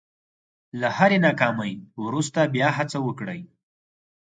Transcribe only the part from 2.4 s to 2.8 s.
بیا